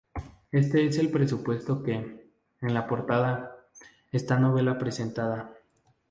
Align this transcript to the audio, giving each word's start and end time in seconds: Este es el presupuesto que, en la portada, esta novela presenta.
Este 0.51 0.87
es 0.87 0.97
el 0.97 1.11
presupuesto 1.11 1.83
que, 1.83 1.93
en 1.93 2.73
la 2.73 2.87
portada, 2.87 3.67
esta 4.11 4.39
novela 4.39 4.79
presenta. 4.79 5.53